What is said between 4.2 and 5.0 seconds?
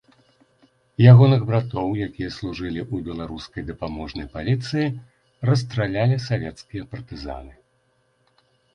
паліцыі,